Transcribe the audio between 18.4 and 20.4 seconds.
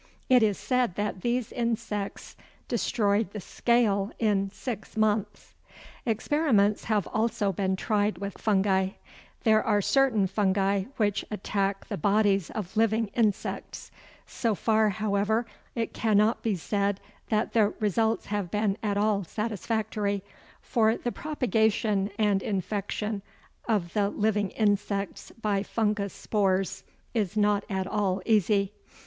been at all satisfactory,